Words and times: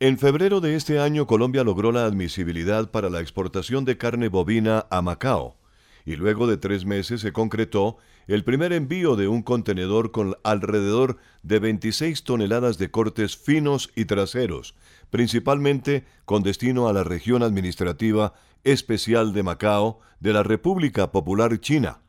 En 0.00 0.16
febrero 0.16 0.60
de 0.60 0.76
este 0.76 1.00
año 1.00 1.26
Colombia 1.26 1.64
logró 1.64 1.90
la 1.90 2.04
admisibilidad 2.04 2.92
para 2.92 3.10
la 3.10 3.20
exportación 3.20 3.84
de 3.84 3.98
carne 3.98 4.28
bovina 4.28 4.86
a 4.90 5.02
Macao 5.02 5.56
y 6.04 6.14
luego 6.14 6.46
de 6.46 6.56
tres 6.56 6.84
meses 6.84 7.20
se 7.20 7.32
concretó 7.32 7.96
el 8.28 8.44
primer 8.44 8.72
envío 8.72 9.16
de 9.16 9.26
un 9.26 9.42
contenedor 9.42 10.12
con 10.12 10.36
alrededor 10.44 11.16
de 11.42 11.58
26 11.58 12.22
toneladas 12.22 12.78
de 12.78 12.92
cortes 12.92 13.36
finos 13.36 13.90
y 13.96 14.04
traseros, 14.04 14.76
principalmente 15.10 16.04
con 16.24 16.44
destino 16.44 16.86
a 16.86 16.92
la 16.92 17.02
región 17.02 17.42
administrativa 17.42 18.34
especial 18.62 19.32
de 19.32 19.42
Macao 19.42 19.98
de 20.20 20.32
la 20.32 20.44
República 20.44 21.10
Popular 21.10 21.58
China 21.60 22.02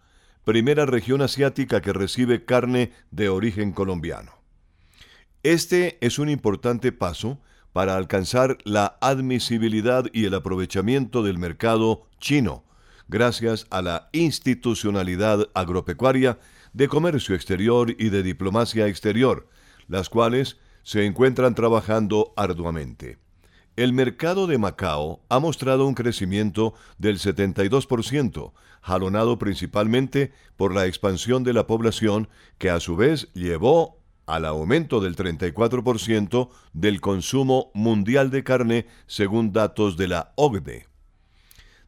primera 0.44 0.86
región 0.86 1.24
asiática 1.24 1.82
que 1.82 1.94
recibe 1.94 2.46
carne 2.46 2.92
de 3.10 3.30
origen 3.30 3.72
colombiano. 3.72 4.32
Este 5.44 5.98
es 6.02 6.20
un 6.20 6.30
importante 6.30 6.92
paso 6.92 7.40
para 7.74 7.96
alcanzar 7.96 8.58
la 8.64 8.98
admisibilidad 9.02 10.06
y 10.14 10.26
el 10.26 10.34
aprovechamiento 10.34 11.24
del 11.24 11.38
mercado 11.38 12.08
chino, 12.20 12.64
gracias 13.08 13.68
a 13.70 13.82
la 13.82 14.10
institucionalidad 14.14 15.50
agropecuaria 15.54 16.40
de 16.74 16.88
comercio 16.88 17.36
exterior 17.36 17.96
y 17.98 18.10
de 18.10 18.24
diplomacia 18.24 18.88
exterior, 18.88 19.48
las 19.88 20.10
cuales 20.10 20.58
se 20.84 21.06
encuentran 21.06 21.56
trabajando 21.56 22.34
arduamente. 22.36 23.18
El 23.76 23.94
mercado 23.94 24.46
de 24.46 24.58
Macao 24.58 25.22
ha 25.30 25.40
mostrado 25.40 25.88
un 25.88 25.94
crecimiento 25.94 26.74
del 26.98 27.18
72%, 27.18 28.52
jalonado 28.82 29.38
principalmente 29.40 30.34
por 30.58 30.74
la 30.74 30.86
expansión 30.86 31.44
de 31.44 31.54
la 31.54 31.66
población 31.66 32.28
que 32.58 32.70
a 32.70 32.80
su 32.80 32.96
vez 32.96 33.32
llevó 33.34 33.99
al 34.34 34.46
aumento 34.46 35.02
del 35.02 35.16
34% 35.16 36.50
del 36.74 37.02
consumo 37.02 37.72
mundial 37.74 38.32
de 38.32 38.44
carne 38.44 38.88
según 39.08 39.54
datos 39.54 39.98
de 39.98 40.08
la 40.08 40.34
OCDE. 40.36 40.88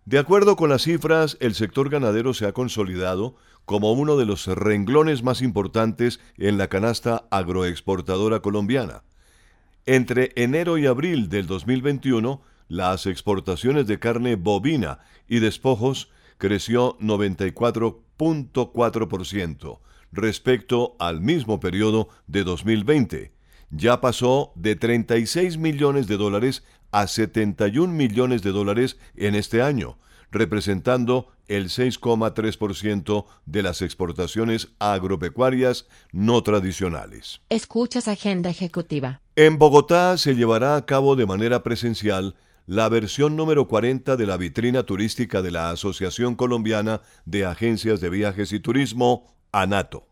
De 0.05 0.19
acuerdo 0.19 0.55
con 0.55 0.69
las 0.69 0.81
cifras, 0.81 1.37
el 1.39 1.53
sector 1.53 1.89
ganadero 1.89 2.33
se 2.33 2.45
ha 2.45 2.53
consolidado 2.53 3.35
como 3.65 3.93
uno 3.93 4.17
de 4.17 4.25
los 4.25 4.47
renglones 4.47 5.23
más 5.23 5.41
importantes 5.41 6.19
en 6.37 6.57
la 6.57 6.67
canasta 6.67 7.25
agroexportadora 7.29 8.41
colombiana 8.41 9.03
entre 9.85 10.31
enero 10.35 10.77
y 10.77 10.85
abril 10.85 11.29
del 11.29 11.47
2021, 11.47 12.43
las 12.67 13.07
exportaciones 13.07 13.87
de 13.87 13.97
carne 13.99 14.35
bovina 14.35 14.99
y 15.27 15.39
despojos 15.39 16.11
creció 16.37 16.99
94.4% 16.99 19.79
respecto 20.11 20.95
al 20.99 21.21
mismo 21.21 21.59
periodo 21.59 22.09
de 22.27 22.43
2020. 22.43 23.33
Ya 23.69 24.01
pasó 24.01 24.51
de 24.55 24.75
36 24.75 25.57
millones 25.57 26.07
de 26.07 26.17
dólares 26.17 26.63
a 26.91 27.07
71 27.07 27.93
millones 27.93 28.43
de 28.43 28.51
dólares 28.51 28.97
en 29.15 29.35
este 29.35 29.61
año, 29.61 29.97
representando 30.29 31.27
el 31.47 31.65
6,3% 31.69 33.25
de 33.45 33.63
las 33.63 33.81
exportaciones 33.81 34.69
agropecuarias 34.79 35.87
no 36.11 36.41
tradicionales. 36.43 37.41
Escuchas 37.49 38.07
Agenda 38.07 38.49
Ejecutiva. 38.49 39.21
En 39.35 39.57
Bogotá 39.57 40.17
se 40.17 40.35
llevará 40.35 40.75
a 40.75 40.85
cabo 40.85 41.15
de 41.15 41.25
manera 41.25 41.63
presencial 41.63 42.35
la 42.67 42.87
versión 42.89 43.35
número 43.35 43.67
40 43.67 44.15
de 44.15 44.25
la 44.25 44.37
vitrina 44.37 44.83
turística 44.83 45.41
de 45.41 45.51
la 45.51 45.71
Asociación 45.71 46.35
Colombiana 46.35 47.01
de 47.25 47.45
Agencias 47.45 47.99
de 47.99 48.09
Viajes 48.09 48.53
y 48.53 48.59
Turismo, 48.59 49.25
ANATO. 49.51 50.07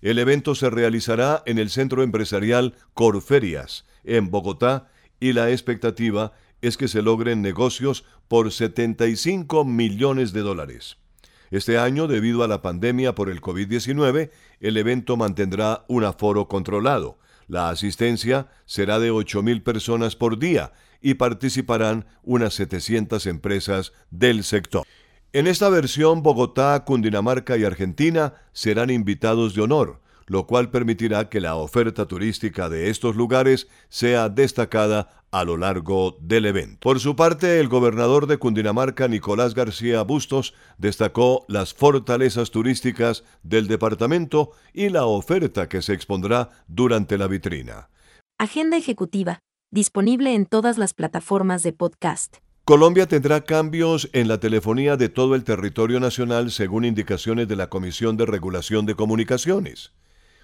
El 0.00 0.18
evento 0.18 0.54
se 0.54 0.68
realizará 0.68 1.42
en 1.46 1.58
el 1.58 1.70
Centro 1.70 2.02
Empresarial 2.02 2.74
Corferias, 2.92 3.86
en 4.04 4.30
Bogotá, 4.30 4.88
y 5.18 5.32
la 5.32 5.50
expectativa 5.50 6.32
es 6.60 6.76
que 6.76 6.88
se 6.88 7.02
logren 7.02 7.42
negocios 7.42 8.04
por 8.28 8.52
75 8.52 9.64
millones 9.64 10.32
de 10.32 10.40
dólares. 10.40 10.96
Este 11.50 11.78
año, 11.78 12.08
debido 12.08 12.42
a 12.42 12.48
la 12.48 12.62
pandemia 12.62 13.14
por 13.14 13.30
el 13.30 13.40
COVID-19, 13.40 14.30
el 14.60 14.76
evento 14.76 15.16
mantendrá 15.16 15.84
un 15.88 16.04
aforo 16.04 16.48
controlado. 16.48 17.18
La 17.46 17.68
asistencia 17.68 18.48
será 18.64 18.98
de 18.98 19.12
8.000 19.12 19.62
personas 19.62 20.16
por 20.16 20.38
día 20.38 20.72
y 21.00 21.14
participarán 21.14 22.06
unas 22.22 22.54
700 22.54 23.26
empresas 23.26 23.92
del 24.10 24.42
sector. 24.42 24.86
En 25.34 25.48
esta 25.48 25.68
versión, 25.68 26.22
Bogotá, 26.22 26.84
Cundinamarca 26.84 27.56
y 27.56 27.64
Argentina 27.64 28.34
serán 28.52 28.88
invitados 28.88 29.52
de 29.56 29.62
honor, 29.62 30.00
lo 30.26 30.46
cual 30.46 30.70
permitirá 30.70 31.28
que 31.28 31.40
la 31.40 31.56
oferta 31.56 32.06
turística 32.06 32.68
de 32.68 32.88
estos 32.88 33.16
lugares 33.16 33.66
sea 33.88 34.28
destacada 34.28 35.24
a 35.32 35.42
lo 35.42 35.56
largo 35.56 36.16
del 36.20 36.46
evento. 36.46 36.78
Por 36.78 37.00
su 37.00 37.16
parte, 37.16 37.58
el 37.58 37.66
gobernador 37.66 38.28
de 38.28 38.38
Cundinamarca, 38.38 39.08
Nicolás 39.08 39.54
García 39.54 40.02
Bustos, 40.02 40.54
destacó 40.78 41.44
las 41.48 41.74
fortalezas 41.74 42.52
turísticas 42.52 43.24
del 43.42 43.66
departamento 43.66 44.52
y 44.72 44.88
la 44.88 45.04
oferta 45.06 45.68
que 45.68 45.82
se 45.82 45.94
expondrá 45.94 46.50
durante 46.68 47.18
la 47.18 47.26
vitrina. 47.26 47.90
Agenda 48.38 48.76
ejecutiva, 48.76 49.40
disponible 49.72 50.32
en 50.32 50.46
todas 50.46 50.78
las 50.78 50.94
plataformas 50.94 51.64
de 51.64 51.72
podcast. 51.72 52.43
Colombia 52.64 53.06
tendrá 53.06 53.42
cambios 53.42 54.08
en 54.14 54.26
la 54.26 54.40
telefonía 54.40 54.96
de 54.96 55.10
todo 55.10 55.34
el 55.34 55.44
territorio 55.44 56.00
nacional 56.00 56.50
según 56.50 56.86
indicaciones 56.86 57.46
de 57.46 57.56
la 57.56 57.68
Comisión 57.68 58.16
de 58.16 58.24
Regulación 58.24 58.86
de 58.86 58.94
Comunicaciones. 58.94 59.92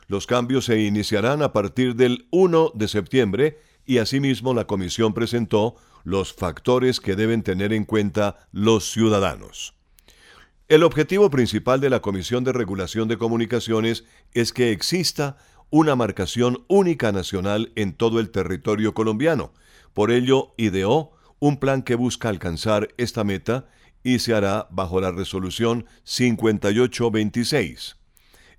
Los 0.06 0.26
cambios 0.26 0.66
se 0.66 0.80
iniciarán 0.80 1.41
a 1.41 1.54
partir 1.54 1.97
del 1.97 2.28
1 2.30 2.72
de 2.75 2.88
septiembre 2.88 3.59
y 3.86 3.98
asimismo 3.98 4.53
la 4.53 4.66
Comisión 4.66 5.14
presentó 5.14 5.76
los 6.04 6.34
factores 6.34 7.00
que 7.00 7.16
deben 7.16 7.42
tener 7.42 7.72
en 7.72 7.86
cuenta 7.86 8.47
los 8.53 8.91
ciudadanos. 8.92 9.72
El 10.69 10.82
objetivo 10.82 11.30
principal 11.30 11.80
de 11.80 11.88
la 11.88 12.03
Comisión 12.03 12.44
de 12.44 12.53
Regulación 12.53 13.09
de 13.09 13.16
Comunicaciones 13.16 14.04
es 14.34 14.53
que 14.53 14.72
exista 14.72 15.38
una 15.70 15.97
marcación 15.97 16.66
única 16.69 17.12
nacional 17.12 17.72
en 17.76 17.94
todo 17.94 18.20
el 18.20 18.28
territorio 18.28 18.92
colombiano. 18.92 19.54
Por 19.94 20.10
ello, 20.10 20.53
ideó 20.59 21.12
un 21.40 21.58
plan 21.58 21.82
que 21.82 21.96
busca 21.96 22.28
alcanzar 22.28 22.88
esta 22.96 23.24
meta 23.24 23.66
y 24.04 24.20
se 24.20 24.34
hará 24.34 24.68
bajo 24.70 25.00
la 25.00 25.10
resolución 25.10 25.86
5826. 26.04 27.96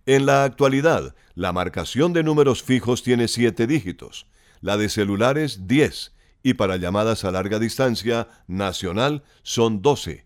En 0.06 0.25
la 0.25 0.44
actualidad, 0.44 1.16
la 1.36 1.53
marcación 1.53 2.12
de 2.12 2.24
números 2.24 2.64
fijos 2.64 3.03
tiene 3.03 3.28
siete 3.28 3.68
dígitos, 3.68 4.25
la 4.59 4.78
de 4.78 4.90
celulares 4.90 5.68
10 5.68 6.14
y 6.44 6.56
para 6.56 6.78
llamadas 6.78 7.24
a 7.24 7.31
larga 7.31 7.59
distancia 7.59 8.28
nacional 8.47 9.24
son 9.44 9.81
12. 9.81 10.25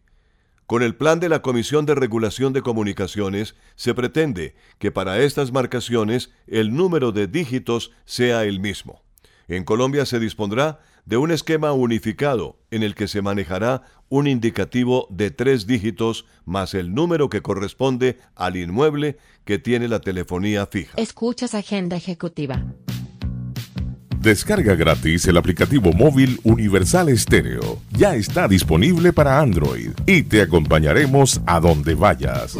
Con 0.66 0.82
el 0.82 0.96
plan 0.96 1.20
de 1.20 1.30
la 1.30 1.42
Comisión 1.42 1.86
de 1.86 1.94
Regulación 1.94 2.54
de 2.54 2.62
Comunicaciones 2.62 3.56
se 3.76 3.94
pretende 3.94 4.56
que 4.80 4.92
para 4.92 5.20
estas 5.20 5.52
marcaciones 5.52 6.32
el 6.48 6.74
número 6.74 7.12
de 7.12 7.28
dígitos 7.28 7.92
sea 8.06 8.46
el 8.46 8.60
mismo. 8.60 9.04
En 9.48 9.64
Colombia 9.64 10.06
se 10.06 10.20
dispondrá 10.20 10.80
de 11.06 11.18
un 11.18 11.32
esquema 11.32 11.72
unificado 11.74 12.58
en 12.72 12.84
el 12.84 12.96
que 12.96 13.08
se 13.08 13.22
manejará 13.22 13.84
un 14.10 14.28
indicativo 14.28 15.08
de 15.10 15.32
tres 15.32 15.68
dígitos 15.68 16.26
más 16.46 16.74
el 16.74 16.94
número 16.94 17.30
que 17.30 17.42
corresponde 17.42 18.18
al 18.36 18.56
inmueble 18.58 19.18
que 19.46 19.60
tiene 19.60 19.88
la 19.88 20.00
telefonía 20.00 20.66
fija. 20.66 20.94
Escuchas 20.98 21.54
Agenda 21.56 21.96
Ejecutiva. 21.96 22.64
Descarga 24.20 24.74
gratis 24.74 25.28
el 25.28 25.38
aplicativo 25.38 25.94
móvil 25.94 26.40
Universal 26.44 27.10
Estéreo. 27.10 27.80
Ya 27.92 28.16
está 28.16 28.48
disponible 28.48 29.14
para 29.14 29.40
Android 29.40 29.92
y 30.08 30.24
te 30.24 30.42
acompañaremos 30.42 31.42
a 31.46 31.60
donde 31.60 31.94
vayas. 31.94 32.58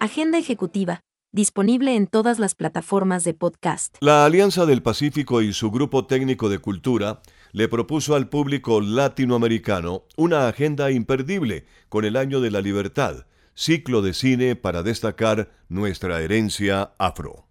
Agenda 0.00 0.38
Ejecutiva 0.38 1.02
disponible 1.34 1.96
en 1.96 2.06
todas 2.06 2.38
las 2.38 2.54
plataformas 2.54 3.24
de 3.24 3.34
podcast. 3.34 3.96
La 3.98 4.24
Alianza 4.24 4.66
del 4.66 4.82
Pacífico 4.82 5.42
y 5.42 5.52
su 5.52 5.72
Grupo 5.72 6.06
Técnico 6.06 6.48
de 6.48 6.60
Cultura 6.60 7.22
le 7.50 7.66
propuso 7.66 8.14
al 8.14 8.28
público 8.28 8.80
latinoamericano 8.80 10.04
una 10.16 10.46
agenda 10.46 10.92
imperdible 10.92 11.66
con 11.88 12.04
el 12.04 12.14
Año 12.14 12.40
de 12.40 12.52
la 12.52 12.60
Libertad, 12.60 13.26
ciclo 13.54 14.00
de 14.00 14.14
cine 14.14 14.54
para 14.54 14.84
destacar 14.84 15.50
nuestra 15.68 16.20
herencia 16.22 16.92
afro. 16.98 17.48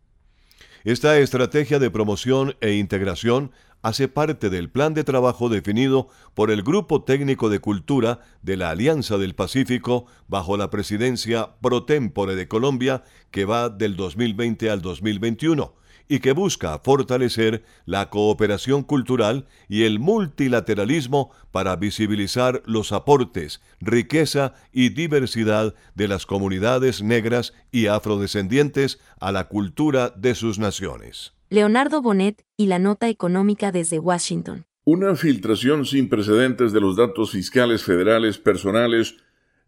Esta 0.86 1.18
estrategia 1.18 1.78
de 1.78 1.92
promoción 1.92 2.56
e 2.62 2.76
integración 2.76 3.52
hace 3.84 4.08
parte 4.08 4.50
del 4.50 4.72
plan 4.72 4.96
de 4.96 5.04
trabajo 5.04 5.50
definido 5.50 6.08
por 6.34 6.50
el 6.50 6.64
Grupo 6.64 7.04
Técnico 7.04 7.50
de 7.50 7.60
Cultura 7.60 8.22
de 8.42 8.58
la 8.58 8.72
Alianza 8.72 9.18
del 9.18 9.36
Pacífico 9.36 10.06
bajo 10.28 10.58
la 10.58 10.72
presidencia 10.72 11.52
pro 11.62 11.84
tempore 11.84 12.36
de 12.36 12.48
Colombia 12.48 13.04
que 13.30 13.46
va 13.46 13.70
del 13.70 13.96
2020 13.96 14.72
al 14.72 14.82
2021 14.82 15.76
y 16.08 16.20
que 16.20 16.32
busca 16.32 16.80
fortalecer 16.80 17.64
la 17.86 18.10
cooperación 18.10 18.84
cultural 18.84 19.48
y 19.68 19.84
el 19.84 20.00
multilateralismo 20.00 21.32
para 21.52 21.76
visibilizar 21.76 22.62
los 22.66 22.92
aportes, 22.92 23.62
riqueza 23.80 24.54
y 24.72 24.90
diversidad 24.90 25.76
de 25.96 26.08
las 26.08 26.26
comunidades 26.26 27.02
negras 27.02 27.54
y 27.72 27.88
afrodescendientes 27.88 29.00
a 29.20 29.32
la 29.32 29.48
cultura 29.48 30.10
de 30.10 30.36
sus 30.36 30.60
naciones. 30.60 31.34
Leonardo 31.54 32.02
Bonet 32.02 32.44
y 32.58 32.66
la 32.66 32.80
nota 32.80 33.10
económica 33.10 33.72
desde 33.72 34.00
Washington. 34.00 34.66
Una 34.86 35.14
filtración 35.14 35.86
sin 35.86 36.10
precedentes 36.10 36.74
de 36.74 36.82
los 36.82 36.96
datos 36.96 37.30
fiscales 37.30 37.84
federales 37.84 38.40
personales 38.40 39.18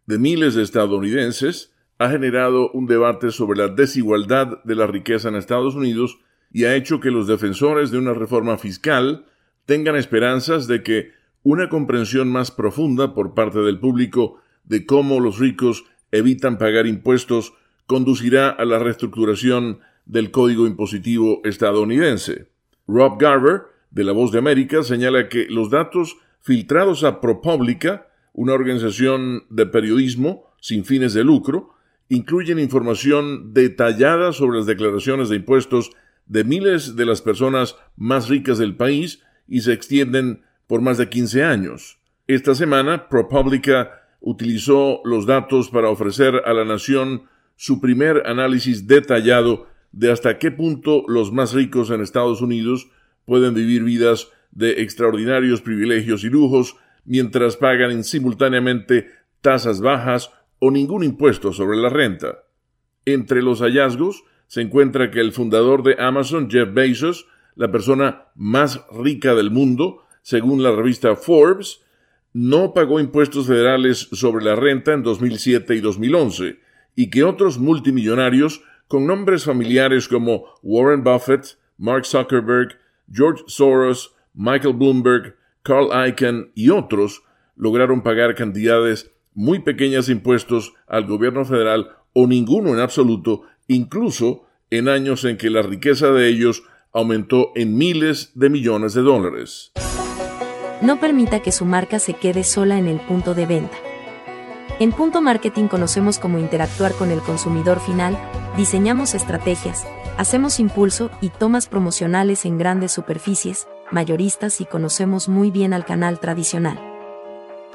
de 0.08 0.18
miles 0.18 0.56
de 0.56 0.64
estadounidenses 0.64 1.76
ha 2.00 2.10
generado 2.10 2.72
un 2.72 2.88
debate 2.88 3.30
sobre 3.30 3.60
la 3.60 3.68
desigualdad 3.68 4.64
de 4.64 4.74
la 4.74 4.88
riqueza 4.88 5.30
en 5.30 5.36
Estados 5.36 5.76
Unidos 5.76 6.18
y 6.52 6.64
ha 6.64 6.76
hecho 6.76 7.00
que 7.00 7.12
los 7.12 7.28
defensores 7.28 7.92
de 7.92 8.00
una 8.00 8.16
reforma 8.16 8.58
fiscal 8.58 9.28
tengan 9.68 9.96
esperanzas 9.96 10.66
de 10.66 10.82
que 10.82 11.12
una 11.44 11.70
comprensión 11.70 12.32
más 12.32 12.50
profunda 12.50 13.14
por 13.14 13.36
parte 13.36 13.60
del 13.60 13.80
público 13.80 14.42
de 14.64 14.88
cómo 14.88 15.20
los 15.20 15.38
ricos 15.38 15.86
evitan 16.12 16.58
pagar 16.58 16.88
impuestos 16.88 17.54
conducirá 17.86 18.50
a 18.50 18.66
la 18.66 18.80
reestructuración 18.80 19.82
del 20.06 20.32
Código 20.32 20.68
Impositivo 20.68 21.42
estadounidense. 21.44 22.48
Rob 22.88 23.20
Garver, 23.20 23.64
de 23.92 24.04
La 24.04 24.12
Voz 24.12 24.32
de 24.32 24.40
América, 24.40 24.84
señala 24.84 25.30
que 25.30 25.48
los 25.50 25.70
datos 25.70 26.18
filtrados 26.42 27.04
a 27.04 27.22
ProPublica, 27.22 28.08
una 28.34 28.54
organización 28.54 29.46
de 29.50 29.66
periodismo 29.66 30.52
sin 30.60 30.86
fines 30.86 31.14
de 31.14 31.24
lucro, 31.24 31.74
incluyen 32.10 32.60
información 32.60 33.54
detallada 33.54 34.34
sobre 34.34 34.58
las 34.58 34.68
declaraciones 34.68 35.30
de 35.30 35.38
impuestos 35.38 35.92
de 36.28 36.44
miles 36.44 36.96
de 36.96 37.06
las 37.06 37.22
personas 37.22 37.76
más 37.96 38.30
ricas 38.30 38.58
del 38.58 38.76
país 38.76 39.22
y 39.48 39.62
se 39.62 39.74
extienden 39.74 40.44
por 40.68 40.82
más 40.82 40.98
de 40.98 41.10
15 41.10 41.44
años. 41.44 42.00
Esta 42.28 42.56
semana, 42.56 43.08
ProPublica 43.10 44.02
utilizó 44.20 45.02
los 45.04 45.26
datos 45.26 45.70
para 45.70 45.90
ofrecer 45.90 46.42
a 46.46 46.54
la 46.54 46.66
nación 46.66 47.24
su 47.56 47.80
primer 47.80 48.24
análisis 48.26 48.88
detallado 48.88 49.68
de 49.96 50.12
hasta 50.12 50.38
qué 50.38 50.52
punto 50.52 51.06
los 51.08 51.32
más 51.32 51.54
ricos 51.54 51.90
en 51.90 52.02
Estados 52.02 52.42
Unidos 52.42 52.90
pueden 53.24 53.54
vivir 53.54 53.82
vidas 53.84 54.30
de 54.52 54.82
extraordinarios 54.82 55.62
privilegios 55.62 56.26
y 56.26 56.30
lujos 56.30 56.76
mientras 57.06 57.56
pagan 57.56 58.04
simultáneamente 58.04 59.08
tasas 59.40 59.80
bajas 59.80 60.32
o 60.60 60.70
ningún 60.70 61.06
impuesto 61.06 61.54
sobre 61.54 61.78
la 61.78 61.88
renta. 61.88 62.44
Entre 63.06 63.42
los 63.42 63.62
hallazgos 63.62 64.26
se 64.48 64.62
encuentra 64.62 65.12
que 65.12 65.22
el 65.22 65.32
fundador 65.32 65.82
de 65.82 65.96
Amazon, 65.98 66.50
Jeff 66.50 66.74
Bezos, 66.74 67.28
la 67.56 67.72
persona 67.72 68.26
más 68.36 68.82
rica 68.92 69.34
del 69.34 69.50
mundo, 69.50 70.04
según 70.24 70.62
la 70.62 70.76
revista 70.76 71.16
Forbes, 71.16 71.82
no 72.34 72.74
pagó 72.74 73.00
impuestos 73.00 73.48
federales 73.48 74.10
sobre 74.12 74.44
la 74.44 74.58
renta 74.58 74.92
en 74.92 75.04
2007 75.04 75.74
y 75.74 75.80
2011, 75.80 76.60
y 76.98 77.10
que 77.10 77.24
otros 77.24 77.60
multimillonarios 77.60 78.62
con 78.88 79.08
nombres 79.08 79.46
familiares 79.46 80.08
como 80.08 80.46
Warren 80.62 81.04
Buffett, 81.04 81.58
Mark 81.78 82.06
Zuckerberg, 82.06 82.78
George 83.12 83.44
Soros, 83.48 84.14
Michael 84.34 84.74
Bloomberg, 84.74 85.36
Carl 85.64 85.90
Icahn 86.08 86.52
y 86.54 86.70
otros 86.70 87.24
lograron 87.56 88.02
pagar 88.02 88.36
cantidades 88.36 89.12
muy 89.34 89.60
pequeñas 89.60 90.08
de 90.08 90.14
impuestos 90.14 90.74
al 90.88 91.06
gobierno 91.06 91.46
federal 91.46 91.90
o 92.14 92.28
ninguno 92.28 92.74
en 92.74 92.80
absoluto 92.80 93.44
incluso 93.68 94.46
en 94.70 94.90
años 94.90 95.26
en 95.26 95.38
que 95.38 95.50
la 95.50 95.62
riqueza 95.62 96.12
de 96.12 96.28
ellos 96.28 96.64
aumentó 96.94 97.52
en 97.56 97.78
miles 97.78 98.32
de 98.36 98.50
millones 98.50 98.94
de 98.94 99.02
dólares. 99.02 99.72
No 100.82 101.00
permita 101.00 101.42
que 101.42 101.52
su 101.52 101.66
marca 101.66 102.00
se 102.00 102.14
quede 102.14 102.44
sola 102.44 102.78
en 102.78 102.88
el 102.88 103.00
punto 103.00 103.34
de 103.34 103.46
venta. 103.46 103.78
En 104.80 104.92
Punto 104.92 105.22
Marketing 105.22 105.68
conocemos 105.68 106.20
cómo 106.20 106.38
interactuar 106.38 106.94
con 106.94 107.12
el 107.12 107.20
consumidor 107.20 107.80
final, 107.80 108.18
diseñamos 108.58 109.14
estrategias, 109.14 109.86
hacemos 110.18 110.60
impulso 110.60 111.12
y 111.22 111.30
tomas 111.30 111.68
promocionales 111.68 112.46
en 112.46 112.58
grandes 112.58 112.92
superficies, 112.92 113.68
mayoristas 113.92 114.62
y 114.62 114.66
conocemos 114.66 115.30
muy 115.30 115.52
bien 115.52 115.74
al 115.74 115.86
canal 115.86 116.20
tradicional. 116.20 116.80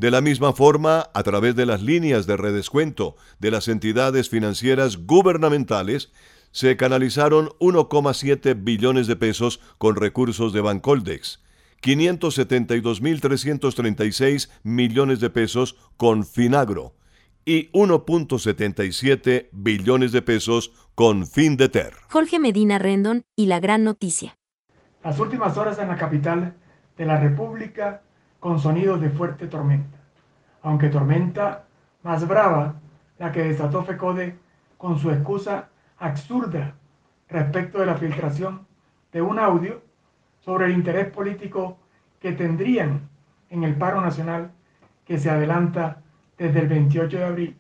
De 0.01 0.09
la 0.09 0.19
misma 0.19 0.51
forma, 0.51 1.11
a 1.13 1.21
través 1.21 1.55
de 1.55 1.67
las 1.67 1.83
líneas 1.83 2.25
de 2.25 2.35
redescuento 2.35 3.15
de 3.37 3.51
las 3.51 3.67
entidades 3.67 4.29
financieras 4.29 5.05
gubernamentales, 5.05 6.11
se 6.49 6.75
canalizaron 6.75 7.49
1,7 7.59 8.63
billones 8.63 9.05
de 9.05 9.15
pesos 9.15 9.59
con 9.77 9.95
recursos 9.95 10.53
de 10.53 10.61
Bancoldex, 10.61 11.43
572.336 11.83 14.49
millones 14.63 15.19
de 15.19 15.29
pesos 15.29 15.75
con 15.97 16.25
Finagro 16.25 16.95
y 17.45 17.71
1.77 17.71 19.49
billones 19.51 20.11
de 20.11 20.23
pesos 20.23 20.73
con 20.95 21.27
Findeter. 21.27 21.93
Jorge 22.09 22.39
Medina 22.39 22.79
Rendon 22.79 23.21
y 23.35 23.45
la 23.45 23.59
gran 23.59 23.83
noticia. 23.83 24.35
Las 25.03 25.19
últimas 25.19 25.57
horas 25.57 25.77
en 25.77 25.89
la 25.89 25.97
capital 25.97 26.55
de 26.97 27.05
la 27.05 27.19
República 27.19 28.01
con 28.41 28.59
sonidos 28.59 28.99
de 28.99 29.11
fuerte 29.11 29.47
tormenta, 29.47 29.99
aunque 30.63 30.89
tormenta 30.89 31.65
más 32.01 32.27
brava 32.27 32.73
la 33.19 33.31
que 33.31 33.43
desató 33.43 33.83
FECODE 33.83 34.35
con 34.79 34.97
su 34.97 35.11
excusa 35.11 35.69
absurda 35.99 36.73
respecto 37.29 37.79
de 37.79 37.85
la 37.85 37.95
filtración 37.95 38.65
de 39.13 39.21
un 39.21 39.37
audio 39.37 39.83
sobre 40.39 40.65
el 40.65 40.71
interés 40.71 41.11
político 41.11 41.77
que 42.19 42.31
tendrían 42.31 43.07
en 43.51 43.63
el 43.63 43.75
paro 43.75 44.01
nacional 44.01 44.49
que 45.05 45.19
se 45.19 45.29
adelanta 45.29 46.01
desde 46.35 46.61
el 46.61 46.67
28 46.67 47.17
de 47.19 47.23
abril 47.23 47.57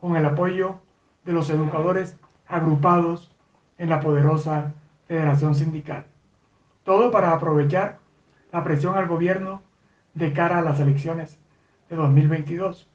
con 0.00 0.16
el 0.16 0.24
apoyo 0.24 0.76
de 1.24 1.32
los 1.32 1.50
educadores 1.50 2.16
agrupados 2.46 3.34
en 3.76 3.88
la 3.88 3.98
poderosa 3.98 4.72
Federación 5.08 5.56
Sindical. 5.56 6.06
Todo 6.84 7.10
para 7.10 7.32
aprovechar 7.32 7.98
la 8.52 8.62
presión 8.62 8.96
al 8.96 9.08
gobierno 9.08 9.62
de 10.14 10.32
cara 10.32 10.58
a 10.58 10.62
las 10.62 10.80
elecciones 10.80 11.38
de 11.88 11.96
2022. 11.96 12.88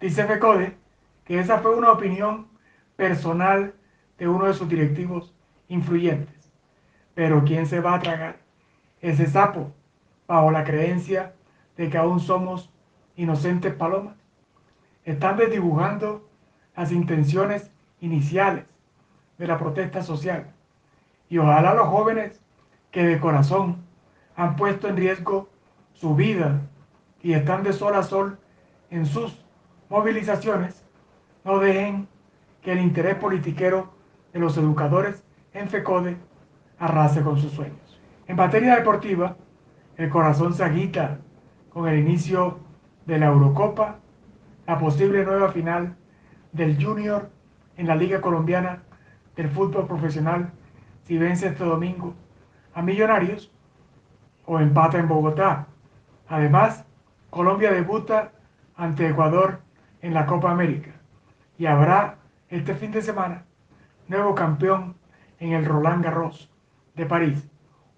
Dice 0.00 0.24
FECODE 0.24 0.76
que 1.24 1.38
esa 1.38 1.58
fue 1.58 1.76
una 1.76 1.92
opinión 1.92 2.48
personal 2.96 3.74
de 4.18 4.28
uno 4.28 4.46
de 4.46 4.54
sus 4.54 4.68
directivos 4.68 5.34
influyentes. 5.68 6.52
Pero 7.14 7.44
¿quién 7.44 7.66
se 7.66 7.80
va 7.80 7.94
a 7.94 8.00
tragar 8.00 8.38
ese 9.00 9.26
sapo 9.26 9.72
bajo 10.26 10.50
la 10.50 10.64
creencia 10.64 11.34
de 11.76 11.90
que 11.90 11.98
aún 11.98 12.20
somos 12.20 12.70
inocentes 13.16 13.74
palomas? 13.74 14.16
Están 15.04 15.36
desdibujando 15.36 16.28
las 16.76 16.92
intenciones 16.92 17.70
iniciales 18.00 18.64
de 19.38 19.46
la 19.46 19.58
protesta 19.58 20.02
social. 20.02 20.52
Y 21.28 21.38
ojalá 21.38 21.74
los 21.74 21.88
jóvenes 21.88 22.40
que 22.90 23.04
de 23.04 23.20
corazón 23.20 23.84
han 24.36 24.56
puesto 24.56 24.88
en 24.88 24.96
riesgo 24.96 25.48
su 25.92 26.14
vida 26.14 26.60
y 27.22 27.34
están 27.34 27.62
de 27.62 27.72
sol 27.72 27.94
a 27.94 28.02
sol 28.02 28.38
en 28.90 29.06
sus 29.06 29.44
movilizaciones, 29.88 30.84
no 31.44 31.58
dejen 31.58 32.08
que 32.60 32.72
el 32.72 32.80
interés 32.80 33.16
politiquero 33.16 33.92
de 34.32 34.40
los 34.40 34.56
educadores 34.56 35.22
en 35.52 35.68
FECODE 35.68 36.16
arrase 36.78 37.22
con 37.22 37.38
sus 37.38 37.52
sueños. 37.52 38.00
En 38.26 38.36
materia 38.36 38.76
deportiva, 38.76 39.36
el 39.96 40.08
corazón 40.08 40.54
se 40.54 40.64
agita 40.64 41.18
con 41.70 41.88
el 41.88 41.98
inicio 41.98 42.58
de 43.06 43.18
la 43.18 43.26
Eurocopa, 43.26 43.98
la 44.66 44.78
posible 44.78 45.24
nueva 45.24 45.50
final 45.50 45.96
del 46.52 46.82
Junior 46.82 47.30
en 47.76 47.86
la 47.86 47.94
Liga 47.94 48.20
Colombiana 48.20 48.82
del 49.36 49.48
Fútbol 49.48 49.86
Profesional 49.86 50.52
si 51.04 51.18
vence 51.18 51.48
este 51.48 51.64
domingo 51.64 52.14
a 52.74 52.82
Millonarios 52.82 53.50
o 54.46 54.58
empata 54.60 54.98
en 54.98 55.08
Bogotá. 55.08 55.66
Además, 56.32 56.86
Colombia 57.28 57.72
debuta 57.72 58.32
ante 58.74 59.06
Ecuador 59.06 59.60
en 60.00 60.14
la 60.14 60.24
Copa 60.24 60.50
América 60.50 60.92
y 61.58 61.66
habrá 61.66 62.16
este 62.48 62.74
fin 62.74 62.90
de 62.90 63.02
semana 63.02 63.44
nuevo 64.08 64.34
campeón 64.34 64.96
en 65.40 65.52
el 65.52 65.66
Roland 65.66 66.02
Garros 66.02 66.50
de 66.94 67.04
París, 67.04 67.46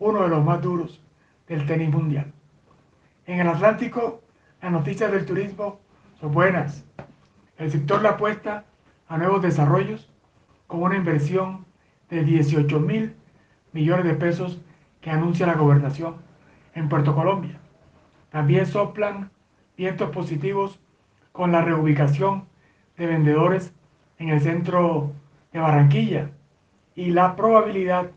uno 0.01 0.23
de 0.25 0.31
los 0.31 0.45
más 0.45 0.61
duros 0.61 1.01
del 1.47 1.65
tenis 1.65 1.91
mundial. 1.91 2.33
En 3.27 3.39
el 3.39 3.47
Atlántico, 3.47 4.21
las 4.61 4.73
noticias 4.73 5.13
del 5.13 5.27
turismo 5.27 5.79
son 6.19 6.33
buenas. 6.33 6.85
El 7.57 7.71
sector 7.71 8.03
le 8.03 8.09
apuesta 8.09 8.65
a 9.07 9.17
nuevos 9.17 9.43
desarrollos 9.43 10.11
con 10.67 10.83
una 10.83 10.97
inversión 10.97 11.67
de 12.11 12.25
18 12.25 12.81
mil 12.81 13.15
millones 13.73 14.07
de 14.07 14.15
pesos 14.15 14.61
que 15.01 15.13
anuncia 15.13 15.47
la 15.47 15.55
gobernación 15.55 16.17
en 16.75 16.89
Puerto 16.89 17.15
Colombia. 17.15 17.61
También 18.35 18.67
soplan 18.67 19.31
vientos 19.77 20.11
positivos 20.11 20.81
con 21.31 21.53
la 21.53 21.63
reubicación 21.63 22.47
de 22.97 23.07
vendedores 23.07 23.73
en 24.19 24.31
el 24.31 24.41
centro 24.41 25.13
de 25.53 25.61
Barranquilla 25.61 26.31
y 26.97 27.13
la 27.13 27.37
probabilidad 27.37 28.11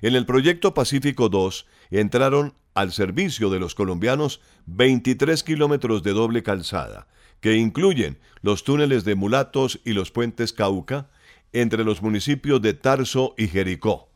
En 0.00 0.14
el 0.14 0.26
proyecto 0.26 0.74
Pacífico 0.74 1.28
2 1.28 1.66
entraron 1.90 2.54
al 2.74 2.92
servicio 2.92 3.50
de 3.50 3.60
los 3.60 3.74
colombianos 3.74 4.40
23 4.66 5.42
kilómetros 5.42 6.02
de 6.02 6.12
doble 6.12 6.42
calzada, 6.42 7.06
que 7.40 7.56
incluyen 7.56 8.18
los 8.42 8.64
túneles 8.64 9.04
de 9.04 9.14
Mulatos 9.14 9.80
y 9.84 9.92
los 9.92 10.10
puentes 10.10 10.52
Cauca, 10.52 11.08
entre 11.52 11.84
los 11.84 12.02
municipios 12.02 12.60
de 12.60 12.74
Tarso 12.74 13.34
y 13.38 13.46
Jericó. 13.46 14.10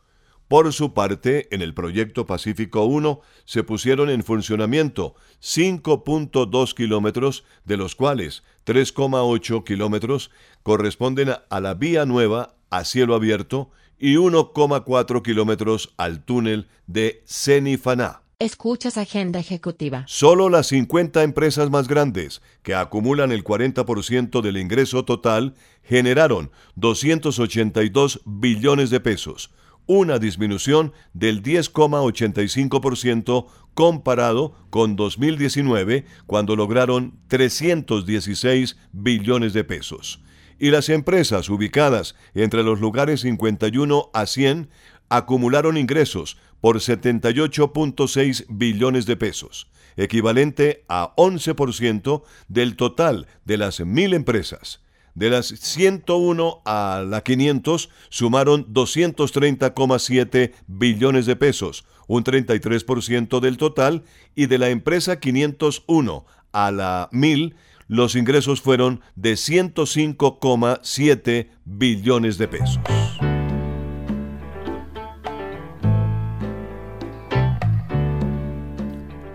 Por 0.48 0.72
su 0.72 0.94
parte, 0.94 1.46
en 1.54 1.60
el 1.60 1.74
proyecto 1.74 2.26
Pacífico 2.26 2.84
1 2.84 3.20
se 3.44 3.62
pusieron 3.62 4.08
en 4.08 4.24
funcionamiento 4.24 5.14
5.2 5.42 6.74
kilómetros, 6.74 7.44
de 7.66 7.76
los 7.76 7.94
cuales 7.94 8.42
3,8 8.64 9.62
kilómetros 9.62 10.30
corresponden 10.62 11.34
a 11.48 11.60
la 11.60 11.74
vía 11.74 12.06
nueva 12.06 12.56
a 12.70 12.84
cielo 12.84 13.14
abierto 13.14 13.70
y 13.98 14.14
1,4 14.14 15.22
kilómetros 15.22 15.92
al 15.98 16.24
túnel 16.24 16.68
de 16.86 17.22
Cenifaná. 17.26 18.22
Escuchas 18.40 18.98
Agenda 18.98 19.40
Ejecutiva. 19.40 20.04
Solo 20.06 20.48
las 20.48 20.68
50 20.68 21.24
empresas 21.24 21.70
más 21.70 21.88
grandes, 21.88 22.40
que 22.62 22.76
acumulan 22.76 23.32
el 23.32 23.42
40% 23.42 24.42
del 24.42 24.58
ingreso 24.58 25.04
total, 25.04 25.54
generaron 25.82 26.52
282 26.76 28.20
billones 28.24 28.90
de 28.90 29.00
pesos, 29.00 29.50
una 29.86 30.20
disminución 30.20 30.92
del 31.14 31.42
10,85% 31.42 33.46
comparado 33.74 34.54
con 34.70 34.94
2019, 34.94 36.06
cuando 36.26 36.54
lograron 36.54 37.18
316 37.26 38.76
billones 38.92 39.52
de 39.52 39.64
pesos. 39.64 40.22
Y 40.60 40.70
las 40.70 40.88
empresas 40.90 41.48
ubicadas 41.48 42.14
entre 42.34 42.62
los 42.62 42.78
lugares 42.78 43.22
51 43.22 44.10
a 44.14 44.26
100 44.26 44.70
acumularon 45.08 45.76
ingresos 45.76 46.36
por 46.60 46.78
78.6 46.78 48.46
billones 48.48 49.06
de 49.06 49.16
pesos, 49.16 49.68
equivalente 49.96 50.84
a 50.88 51.14
11% 51.16 52.22
del 52.48 52.76
total 52.76 53.26
de 53.44 53.56
las 53.56 53.80
mil 53.80 54.14
empresas. 54.14 54.82
De 55.14 55.30
las 55.30 55.48
101 55.48 56.62
a 56.64 57.02
la 57.04 57.22
500 57.22 57.90
sumaron 58.08 58.72
230,7 58.72 60.52
billones 60.68 61.26
de 61.26 61.34
pesos, 61.34 61.84
un 62.06 62.22
33% 62.22 63.40
del 63.40 63.56
total, 63.56 64.04
y 64.36 64.46
de 64.46 64.58
la 64.58 64.68
empresa 64.68 65.18
501 65.18 66.24
a 66.52 66.70
la 66.70 67.08
1000 67.12 67.56
los 67.88 68.14
ingresos 68.14 68.60
fueron 68.60 69.00
de 69.16 69.32
105,7 69.32 71.48
billones 71.64 72.38
de 72.38 72.46
pesos. 72.48 72.78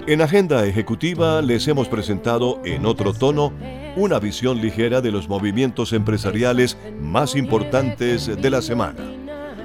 En 0.05 0.21
Agenda 0.21 0.65
Ejecutiva 0.65 1.41
les 1.41 1.65
hemos 1.69 1.87
presentado 1.87 2.59
en 2.65 2.85
otro 2.85 3.13
tono 3.13 3.53
una 3.95 4.19
visión 4.19 4.61
ligera 4.61 4.99
de 4.99 5.11
los 5.11 5.29
movimientos 5.29 5.93
empresariales 5.93 6.77
más 6.99 7.37
importantes 7.37 8.27
de 8.27 8.49
la 8.49 8.61
semana. 8.61 9.01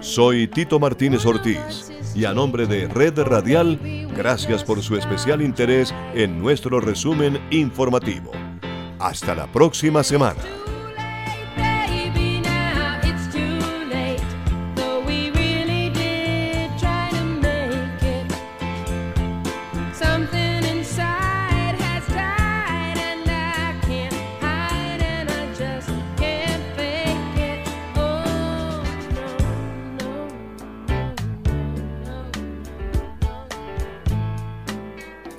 Soy 0.00 0.47
Tito 0.47 0.78
Martínez 0.78 1.26
Ortiz 1.26 1.90
y 2.14 2.25
a 2.25 2.35
nombre 2.35 2.66
de 2.68 2.87
Red 2.87 3.18
Radial, 3.18 3.80
gracias 4.16 4.62
por 4.62 4.80
su 4.80 4.95
especial 4.95 5.42
interés 5.42 5.92
en 6.14 6.38
nuestro 6.38 6.78
resumen 6.78 7.40
informativo. 7.50 8.30
Hasta 9.00 9.35
la 9.35 9.50
próxima 9.50 10.04
semana. 10.04 10.42